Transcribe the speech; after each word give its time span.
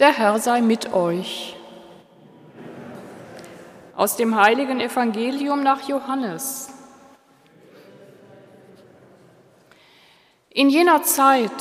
Der 0.00 0.12
Herr 0.12 0.40
sei 0.40 0.60
mit 0.60 0.92
euch. 0.92 1.54
Aus 3.94 4.16
dem 4.16 4.34
heiligen 4.34 4.80
Evangelium 4.80 5.62
nach 5.62 5.86
Johannes. 5.86 6.68
In 10.50 10.68
jener 10.68 11.04
Zeit 11.04 11.52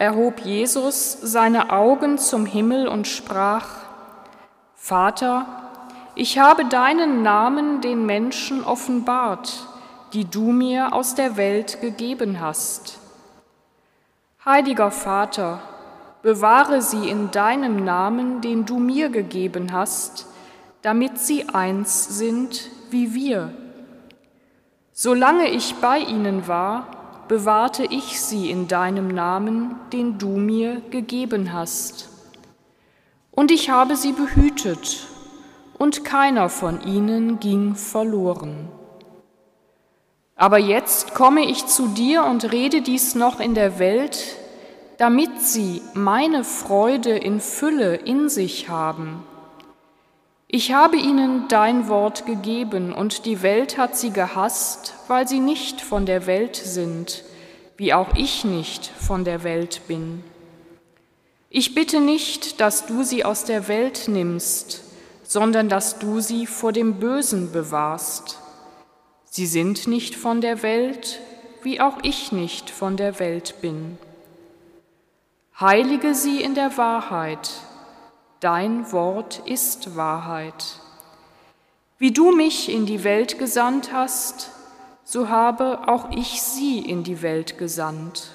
erhob 0.00 0.40
Jesus 0.40 1.12
seine 1.22 1.70
Augen 1.70 2.18
zum 2.18 2.44
Himmel 2.44 2.88
und 2.88 3.06
sprach, 3.06 3.68
Vater, 4.74 5.46
ich 6.16 6.40
habe 6.40 6.64
deinen 6.64 7.22
Namen 7.22 7.82
den 7.82 8.04
Menschen 8.04 8.64
offenbart, 8.64 9.68
die 10.12 10.24
du 10.24 10.50
mir 10.50 10.92
aus 10.92 11.14
der 11.14 11.36
Welt 11.36 11.80
gegeben 11.80 12.40
hast. 12.40 12.98
Heiliger 14.44 14.90
Vater, 14.90 15.60
bewahre 16.22 16.82
sie 16.82 17.08
in 17.08 17.30
deinem 17.30 17.84
Namen, 17.84 18.40
den 18.40 18.66
du 18.66 18.78
mir 18.78 19.08
gegeben 19.08 19.72
hast, 19.72 20.26
damit 20.82 21.18
sie 21.18 21.48
eins 21.48 22.18
sind 22.18 22.70
wie 22.90 23.14
wir. 23.14 23.52
Solange 24.92 25.48
ich 25.48 25.76
bei 25.76 25.98
ihnen 25.98 26.46
war, 26.48 27.24
bewahrte 27.28 27.84
ich 27.84 28.20
sie 28.20 28.50
in 28.50 28.68
deinem 28.68 29.08
Namen, 29.08 29.76
den 29.92 30.18
du 30.18 30.30
mir 30.30 30.82
gegeben 30.90 31.52
hast. 31.52 32.08
Und 33.30 33.50
ich 33.50 33.70
habe 33.70 33.96
sie 33.96 34.12
behütet, 34.12 35.06
und 35.78 36.04
keiner 36.04 36.50
von 36.50 36.82
ihnen 36.82 37.40
ging 37.40 37.74
verloren. 37.74 38.68
Aber 40.36 40.58
jetzt 40.58 41.14
komme 41.14 41.46
ich 41.46 41.66
zu 41.66 41.88
dir 41.88 42.24
und 42.24 42.52
rede 42.52 42.82
dies 42.82 43.14
noch 43.14 43.40
in 43.40 43.54
der 43.54 43.78
Welt, 43.78 44.36
damit 45.00 45.40
sie 45.40 45.80
meine 45.94 46.44
Freude 46.44 47.16
in 47.16 47.40
Fülle 47.40 47.96
in 47.96 48.28
sich 48.28 48.68
haben. 48.68 49.24
Ich 50.46 50.74
habe 50.74 50.98
ihnen 50.98 51.48
dein 51.48 51.88
Wort 51.88 52.26
gegeben, 52.26 52.92
und 52.92 53.24
die 53.24 53.40
Welt 53.40 53.78
hat 53.78 53.96
sie 53.96 54.10
gehasst, 54.10 54.92
weil 55.08 55.26
sie 55.26 55.40
nicht 55.40 55.80
von 55.80 56.04
der 56.04 56.26
Welt 56.26 56.54
sind, 56.54 57.24
wie 57.78 57.94
auch 57.94 58.14
ich 58.14 58.44
nicht 58.44 58.88
von 58.88 59.24
der 59.24 59.42
Welt 59.42 59.80
bin. 59.88 60.22
Ich 61.48 61.74
bitte 61.74 61.98
nicht, 61.98 62.60
dass 62.60 62.84
du 62.84 63.02
sie 63.02 63.24
aus 63.24 63.44
der 63.44 63.68
Welt 63.68 64.04
nimmst, 64.06 64.82
sondern 65.22 65.70
dass 65.70 65.98
du 65.98 66.20
sie 66.20 66.44
vor 66.44 66.72
dem 66.72 66.96
Bösen 67.00 67.52
bewahrst. 67.52 68.38
Sie 69.24 69.46
sind 69.46 69.86
nicht 69.86 70.14
von 70.14 70.42
der 70.42 70.62
Welt, 70.62 71.20
wie 71.62 71.80
auch 71.80 71.96
ich 72.02 72.32
nicht 72.32 72.68
von 72.68 72.98
der 72.98 73.18
Welt 73.18 73.62
bin. 73.62 73.96
Heilige 75.60 76.14
sie 76.14 76.42
in 76.42 76.54
der 76.54 76.78
Wahrheit, 76.78 77.50
dein 78.40 78.90
Wort 78.92 79.42
ist 79.44 79.94
Wahrheit. 79.94 80.80
Wie 81.98 82.12
du 82.12 82.32
mich 82.32 82.72
in 82.72 82.86
die 82.86 83.04
Welt 83.04 83.38
gesandt 83.38 83.92
hast, 83.92 84.52
so 85.04 85.28
habe 85.28 85.86
auch 85.86 86.12
ich 86.12 86.40
sie 86.40 86.78
in 86.78 87.04
die 87.04 87.20
Welt 87.20 87.58
gesandt. 87.58 88.30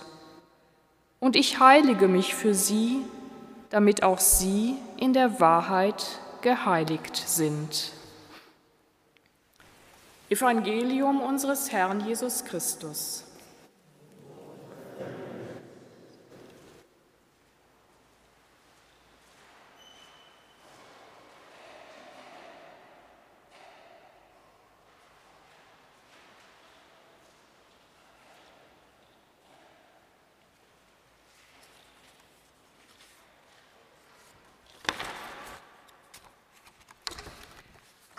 Und 1.20 1.36
ich 1.36 1.60
heilige 1.60 2.08
mich 2.08 2.36
für 2.36 2.54
sie, 2.54 3.02
damit 3.72 4.04
auch 4.04 4.20
sie 4.20 4.76
in 4.98 5.14
der 5.14 5.40
Wahrheit 5.40 6.20
geheiligt 6.42 7.16
sind. 7.18 7.92
Evangelium 10.30 11.22
unseres 11.22 11.72
Herrn 11.72 12.06
Jesus 12.06 12.46
Christus. 12.46 13.25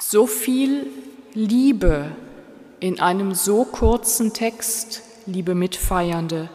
So 0.09 0.29
viel 0.29 0.87
Liebe 1.35 2.13
in 2.79 3.01
einem 3.01 3.35
so 3.35 3.65
kurzen 3.65 4.33
Text, 4.33 5.03
liebe 5.27 5.57
Mitfeiernde. 5.57 6.49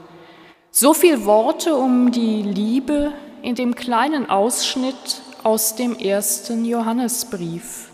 So 0.72 0.94
viel 0.94 1.26
Worte 1.26 1.76
um 1.76 2.14
die 2.14 2.44
Liebe 2.44 3.12
in 3.42 3.56
dem 3.56 3.76
kleinen 3.76 4.30
Ausschnitt 4.30 5.22
aus 5.44 5.76
dem 5.76 5.98
ersten 5.98 6.64
Johannesbrief. 6.64 7.90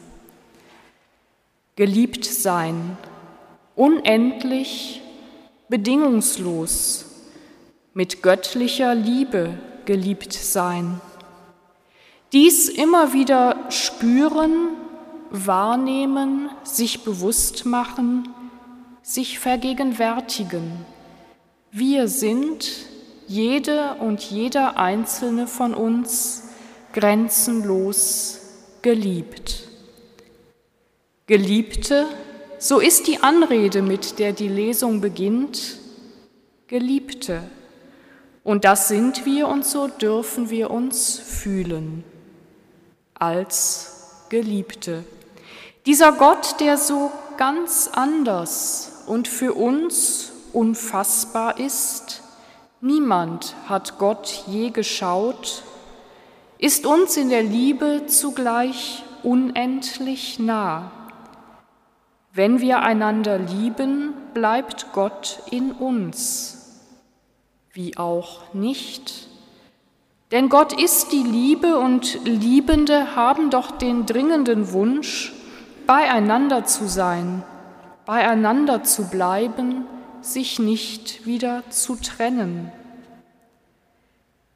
Geliebt 1.76 2.26
sein, 2.26 2.96
unendlich, 3.76 5.02
bedingungslos, 5.70 7.06
mit 7.96 8.22
göttlicher 8.22 8.94
Liebe 8.94 9.58
geliebt 9.86 10.34
sein. 10.34 11.02
Dies 12.32 12.70
immer 12.70 13.14
wieder 13.14 13.66
spüren 13.72 14.78
wahrnehmen, 15.32 16.50
sich 16.64 17.04
bewusst 17.04 17.66
machen, 17.66 18.30
sich 19.02 19.40
vergegenwärtigen. 19.40 20.86
Wir 21.72 22.08
sind, 22.08 22.68
jede 23.28 23.96
und 23.96 24.22
jeder 24.22 24.78
einzelne 24.78 25.48
von 25.48 25.74
uns, 25.74 26.44
grenzenlos 26.94 28.40
geliebt. 28.82 29.68
Geliebte, 31.28 32.06
so 32.58 32.80
ist 32.80 33.08
die 33.08 33.22
Anrede, 33.22 33.82
mit 33.82 34.18
der 34.20 34.34
die 34.34 34.48
Lesung 34.48 35.02
beginnt, 35.02 35.78
Geliebte. 36.68 37.44
Und 38.44 38.66
das 38.66 38.88
sind 38.88 39.26
wir 39.26 39.48
und 39.48 39.66
so 39.66 39.88
dürfen 39.88 40.50
wir 40.50 40.72
uns 40.72 41.20
fühlen 41.20 42.04
als 43.14 44.26
Geliebte. 44.30 45.04
Dieser 45.88 46.12
Gott, 46.12 46.60
der 46.60 46.78
so 46.78 47.14
ganz 47.38 47.90
anders 47.94 49.04
und 49.08 49.30
für 49.30 49.54
uns 49.54 50.34
unfassbar 50.52 51.62
ist, 51.62 52.24
niemand 52.82 53.56
hat 53.70 53.98
Gott 53.98 54.44
je 54.48 54.72
geschaut, 54.72 55.64
ist 56.58 56.86
uns 56.86 57.16
in 57.16 57.30
der 57.30 57.42
Liebe 57.42 58.02
zugleich 58.08 59.06
unendlich 59.24 60.40
nah. 60.40 60.92
Wenn 62.34 62.60
wir 62.60 62.82
einander 62.82 63.40
lieben, 63.40 64.14
bleibt 64.34 64.88
Gott 64.92 65.42
in 65.52 65.72
uns, 65.72 66.82
wie 67.72 67.98
auch 67.98 68.54
nicht. 68.54 69.30
Denn 70.34 70.50
Gott 70.50 70.78
ist 70.78 71.14
die 71.14 71.24
Liebe 71.24 71.78
und 71.78 72.26
Liebende 72.26 73.16
haben 73.16 73.50
doch 73.50 73.72
den 73.72 74.06
dringenden 74.06 74.74
Wunsch, 74.74 75.32
beieinander 75.88 76.66
zu 76.66 76.88
sein, 76.88 77.44
beieinander 78.06 78.84
zu 78.84 79.08
bleiben, 79.10 79.86
sich 80.22 80.60
nicht 80.60 81.26
wieder 81.26 81.64
zu 81.70 81.96
trennen. 81.96 82.72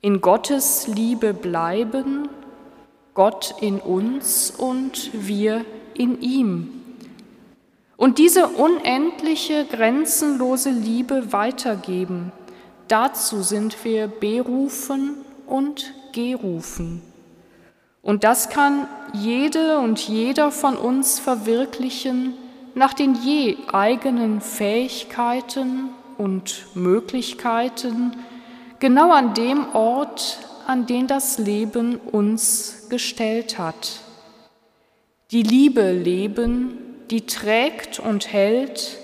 In 0.01 0.21
Gottes 0.21 0.87
Liebe 0.87 1.33
bleiben, 1.33 2.29
Gott 3.13 3.55
in 3.61 3.79
uns 3.79 4.51
und 4.51 5.11
wir 5.13 5.65
in 5.93 6.21
ihm. 6.21 6.81
Und 7.97 8.17
diese 8.17 8.47
unendliche, 8.47 9.65
grenzenlose 9.65 10.71
Liebe 10.71 11.31
weitergeben, 11.31 12.31
dazu 12.87 13.41
sind 13.41 13.85
wir 13.85 14.07
berufen 14.07 15.17
und 15.45 15.93
gerufen. 16.13 17.03
Und 18.01 18.23
das 18.23 18.49
kann 18.49 18.87
jede 19.13 19.77
und 19.79 19.99
jeder 19.99 20.51
von 20.51 20.75
uns 20.75 21.19
verwirklichen 21.19 22.33
nach 22.73 22.93
den 22.93 23.15
je 23.15 23.57
eigenen 23.71 24.41
Fähigkeiten 24.41 25.89
und 26.17 26.67
Möglichkeiten, 26.73 28.15
genau 28.79 29.11
an 29.11 29.33
dem 29.33 29.75
Ort, 29.75 30.39
an 30.67 30.85
den 30.85 31.07
das 31.07 31.37
Leben 31.37 31.97
uns 31.97 32.87
gestellt 32.89 33.57
hat. 33.59 33.99
Die 35.31 35.43
Liebe 35.43 35.91
leben, 35.91 36.77
die 37.09 37.25
trägt 37.25 37.99
und 37.99 38.31
hält, 38.31 38.97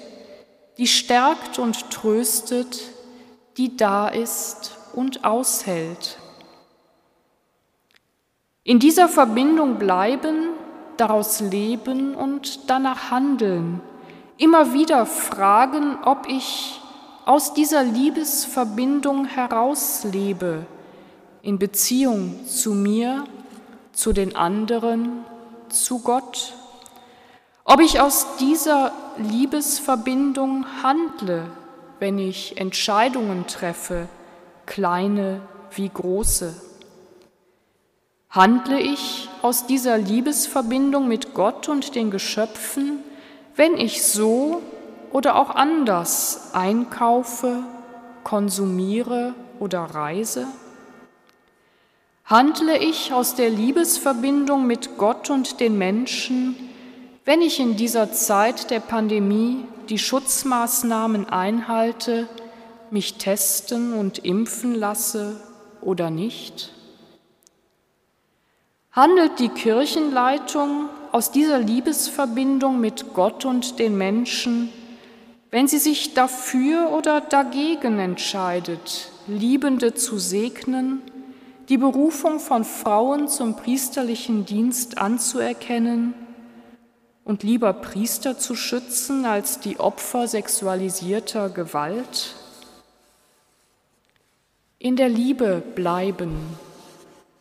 die 0.78 0.88
stärkt 0.88 1.60
und 1.60 1.90
tröstet, 1.90 2.82
die 3.58 3.76
da 3.76 4.08
ist 4.08 4.78
und 4.94 5.26
aushält. 5.26 6.18
In 8.68 8.80
dieser 8.80 9.08
Verbindung 9.08 9.76
bleiben, 9.76 10.50
daraus 10.98 11.40
leben 11.40 12.14
und 12.14 12.70
danach 12.70 13.12
handeln. 13.12 13.80
Immer 14.36 14.74
wieder 14.74 15.06
fragen, 15.06 15.98
ob 16.04 16.28
ich 16.28 16.82
aus 17.26 17.54
dieser 17.54 17.84
Liebesverbindung 17.84 19.24
herauslebe, 19.24 20.66
in 21.42 21.58
Beziehung 21.60 22.46
zu 22.46 22.74
mir, 22.74 23.24
zu 23.94 24.12
den 24.12 24.36
anderen, 24.36 25.24
zu 25.70 26.00
Gott? 26.00 26.54
Ob 27.64 27.80
ich 27.80 28.02
aus 28.02 28.36
dieser 28.38 28.92
Liebesverbindung 29.16 30.66
handle, 30.84 31.46
wenn 32.00 32.20
ich 32.20 32.58
Entscheidungen 32.58 33.48
treffe, 33.48 34.10
kleine 34.66 35.40
wie 35.72 35.88
große? 35.88 36.67
Handle 38.30 38.80
ich 38.80 39.30
aus 39.42 39.68
dieser 39.68 39.98
Liebesverbindung 39.98 41.08
mit 41.08 41.34
Gott 41.34 41.70
und 41.70 41.96
den 41.96 42.12
Geschöpfen, 42.12 43.00
wenn 43.56 43.78
ich 43.78 44.04
so 44.04 44.62
oder 45.12 45.38
auch 45.38 45.52
anders 45.52 46.50
einkaufe, 46.54 47.64
konsumiere 48.26 49.34
oder 49.60 49.80
reise? 49.80 50.46
Handle 52.26 52.78
ich 52.78 53.14
aus 53.14 53.36
der 53.36 53.50
Liebesverbindung 53.50 54.68
mit 54.68 54.98
Gott 54.98 55.30
und 55.30 55.62
den 55.62 55.78
Menschen, 55.78 56.58
wenn 57.24 57.42
ich 57.42 57.62
in 57.62 57.78
dieser 57.78 58.12
Zeit 58.12 58.70
der 58.70 58.82
Pandemie 58.82 59.64
die 59.88 59.98
Schutzmaßnahmen 59.98 61.30
einhalte, 61.30 62.28
mich 62.92 63.14
testen 63.18 63.94
und 63.94 64.20
impfen 64.20 64.76
lasse 64.76 65.42
oder 65.80 66.10
nicht? 66.10 66.77
Handelt 68.98 69.38
die 69.38 69.50
Kirchenleitung 69.50 70.90
aus 71.12 71.30
dieser 71.30 71.60
Liebesverbindung 71.60 72.80
mit 72.80 73.14
Gott 73.14 73.46
und 73.46 73.78
den 73.78 73.96
Menschen, 73.96 74.74
wenn 75.52 75.68
sie 75.68 75.78
sich 75.78 76.16
dafür 76.16 76.90
oder 76.90 77.22
dagegen 77.22 78.00
entscheidet, 78.00 79.12
Liebende 79.28 79.94
zu 79.94 80.18
segnen, 80.18 81.04
die 81.70 81.78
Berufung 81.78 82.40
von 82.40 82.66
Frauen 82.66 83.28
zum 83.28 83.56
priesterlichen 83.56 84.48
Dienst 84.48 84.98
anzuerkennen 84.98 86.16
und 87.24 87.44
lieber 87.44 87.74
Priester 87.74 88.40
zu 88.40 88.56
schützen 88.56 89.26
als 89.26 89.60
die 89.60 89.80
Opfer 89.80 90.28
sexualisierter 90.28 91.50
Gewalt? 91.50 92.34
In 94.80 94.96
der 94.96 95.10
Liebe 95.10 95.62
bleiben, 95.76 96.36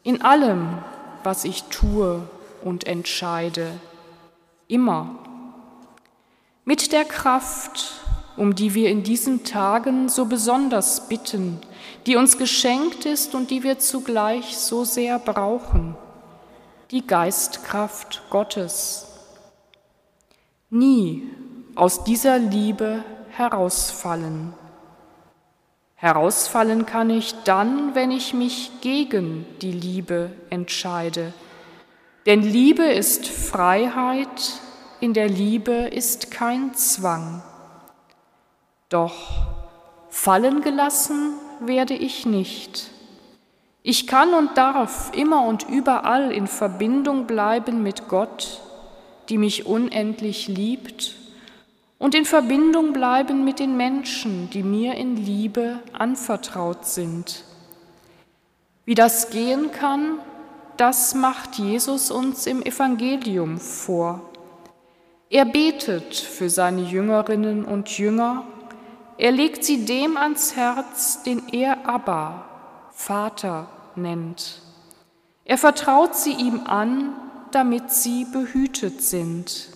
in 0.02 0.20
allem, 0.20 0.84
was 1.26 1.44
ich 1.44 1.64
tue 1.64 2.22
und 2.62 2.86
entscheide, 2.86 3.72
immer. 4.68 5.18
Mit 6.64 6.92
der 6.92 7.04
Kraft, 7.04 8.00
um 8.36 8.54
die 8.54 8.74
wir 8.74 8.90
in 8.90 9.02
diesen 9.02 9.42
Tagen 9.42 10.08
so 10.08 10.26
besonders 10.26 11.08
bitten, 11.08 11.60
die 12.06 12.14
uns 12.14 12.38
geschenkt 12.38 13.06
ist 13.06 13.34
und 13.34 13.50
die 13.50 13.64
wir 13.64 13.80
zugleich 13.80 14.56
so 14.56 14.84
sehr 14.84 15.18
brauchen, 15.18 15.96
die 16.92 17.04
Geistkraft 17.04 18.22
Gottes. 18.30 19.08
Nie 20.70 21.28
aus 21.74 22.04
dieser 22.04 22.38
Liebe 22.38 23.02
herausfallen. 23.30 24.54
Herausfallen 25.98 26.84
kann 26.84 27.08
ich 27.08 27.34
dann, 27.44 27.94
wenn 27.94 28.10
ich 28.10 28.34
mich 28.34 28.70
gegen 28.82 29.46
die 29.62 29.72
Liebe 29.72 30.30
entscheide. 30.50 31.32
Denn 32.26 32.42
Liebe 32.42 32.84
ist 32.84 33.26
Freiheit, 33.26 34.60
in 35.00 35.14
der 35.14 35.28
Liebe 35.28 35.72
ist 35.72 36.30
kein 36.30 36.74
Zwang. 36.74 37.42
Doch 38.90 39.14
fallen 40.10 40.60
gelassen 40.60 41.32
werde 41.60 41.94
ich 41.94 42.26
nicht. 42.26 42.90
Ich 43.82 44.06
kann 44.06 44.34
und 44.34 44.58
darf 44.58 45.12
immer 45.16 45.46
und 45.46 45.66
überall 45.66 46.30
in 46.30 46.46
Verbindung 46.46 47.26
bleiben 47.26 47.82
mit 47.82 48.06
Gott, 48.08 48.60
die 49.30 49.38
mich 49.38 49.64
unendlich 49.64 50.46
liebt 50.46 51.14
und 51.98 52.14
in 52.14 52.24
Verbindung 52.24 52.92
bleiben 52.92 53.44
mit 53.44 53.58
den 53.58 53.76
Menschen, 53.76 54.50
die 54.50 54.62
mir 54.62 54.94
in 54.94 55.16
Liebe 55.16 55.80
anvertraut 55.92 56.84
sind. 56.84 57.44
Wie 58.84 58.94
das 58.94 59.30
gehen 59.30 59.72
kann, 59.72 60.18
das 60.76 61.14
macht 61.14 61.56
Jesus 61.56 62.10
uns 62.10 62.46
im 62.46 62.62
Evangelium 62.62 63.58
vor. 63.58 64.20
Er 65.30 65.44
betet 65.44 66.14
für 66.14 66.50
seine 66.50 66.82
Jüngerinnen 66.82 67.64
und 67.64 67.96
Jünger, 67.98 68.44
er 69.18 69.32
legt 69.32 69.64
sie 69.64 69.86
dem 69.86 70.16
ans 70.16 70.54
Herz, 70.56 71.22
den 71.22 71.48
er 71.50 71.88
Abba, 71.88 72.44
Vater, 72.92 73.66
nennt. 73.94 74.60
Er 75.44 75.56
vertraut 75.56 76.14
sie 76.14 76.32
ihm 76.32 76.60
an, 76.66 77.14
damit 77.50 77.90
sie 77.90 78.26
behütet 78.26 79.00
sind. 79.00 79.68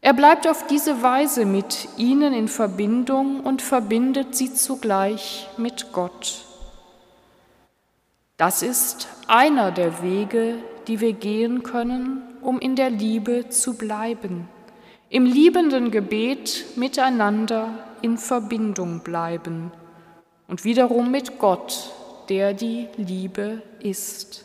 Er 0.00 0.12
bleibt 0.12 0.46
auf 0.46 0.66
diese 0.66 1.02
Weise 1.02 1.46
mit 1.46 1.88
ihnen 1.96 2.32
in 2.32 2.48
Verbindung 2.48 3.40
und 3.40 3.62
verbindet 3.62 4.36
sie 4.36 4.52
zugleich 4.52 5.48
mit 5.56 5.92
Gott. 5.92 6.44
Das 8.36 8.62
ist 8.62 9.08
einer 9.26 9.72
der 9.72 10.02
Wege, 10.02 10.58
die 10.86 11.00
wir 11.00 11.14
gehen 11.14 11.62
können, 11.62 12.22
um 12.42 12.60
in 12.60 12.76
der 12.76 12.90
Liebe 12.90 13.48
zu 13.48 13.76
bleiben, 13.76 14.48
im 15.08 15.24
liebenden 15.24 15.90
Gebet 15.90 16.66
miteinander 16.76 17.70
in 18.02 18.18
Verbindung 18.18 19.00
bleiben 19.00 19.72
und 20.46 20.64
wiederum 20.64 21.10
mit 21.10 21.38
Gott, 21.38 21.90
der 22.28 22.52
die 22.52 22.88
Liebe 22.96 23.62
ist, 23.80 24.44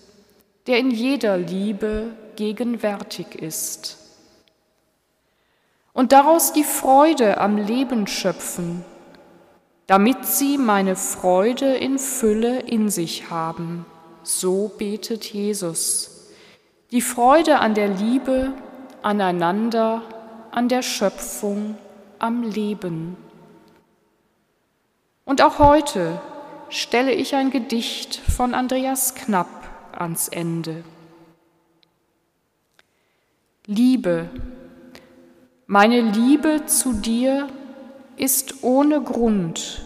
der 0.68 0.80
in 0.80 0.89
jeder 0.89 1.38
Liebe 1.38 2.13
gegenwärtig 2.36 3.36
ist 3.36 4.00
und 5.93 6.11
daraus 6.11 6.53
die 6.53 6.63
Freude 6.63 7.39
am 7.39 7.57
Leben 7.57 8.07
schöpfen, 8.07 8.83
damit 9.88 10.25
sie 10.25 10.57
meine 10.57 10.95
Freude 10.95 11.75
in 11.75 11.99
Fülle 11.99 12.59
in 12.61 12.89
sich 12.89 13.29
haben. 13.29 13.85
So 14.23 14.71
betet 14.77 15.25
Jesus. 15.25 16.29
Die 16.91 17.01
Freude 17.01 17.59
an 17.59 17.73
der 17.73 17.88
Liebe, 17.88 18.53
aneinander, 19.01 20.01
an 20.51 20.69
der 20.69 20.81
Schöpfung, 20.81 21.77
am 22.19 22.43
Leben. 22.43 23.17
Und 25.25 25.41
auch 25.41 25.59
heute 25.59 26.21
stelle 26.69 27.13
ich 27.13 27.35
ein 27.35 27.51
Gedicht 27.51 28.15
von 28.15 28.53
Andreas 28.53 29.15
Knapp 29.15 29.47
ans 29.97 30.27
Ende. 30.27 30.83
Liebe, 33.65 34.29
meine 35.71 36.01
Liebe 36.01 36.65
zu 36.65 36.91
dir 36.91 37.47
ist 38.17 38.61
ohne 38.61 39.01
Grund, 39.01 39.81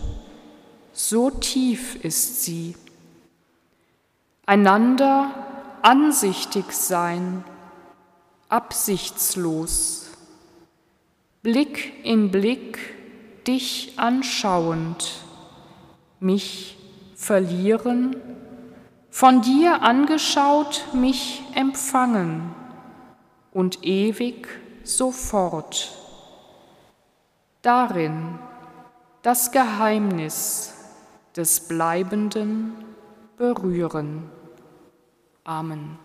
so 0.94 1.30
tief 1.30 2.04
ist 2.04 2.42
sie. 2.44 2.76
Einander 4.48 5.30
ansichtig 5.84 6.72
sein, 6.72 7.44
absichtslos, 8.50 10.10
Blick 11.44 12.04
in 12.04 12.32
Blick 12.32 12.80
dich 13.46 13.94
anschauend, 13.98 15.24
mich 16.20 16.80
verlieren, 17.16 18.16
von 19.12 19.44
dir 19.44 19.84
angeschaut 19.84 20.84
mich 20.94 21.44
empfangen 21.54 22.56
und 23.52 23.86
ewig 23.86 24.48
sofort. 24.86 25.92
Darin 27.62 28.40
das 29.22 29.52
Geheimnis 29.52 30.74
des 31.36 31.68
Bleibenden 31.68 32.76
berühren. 33.38 34.30
Amen. 35.44 36.05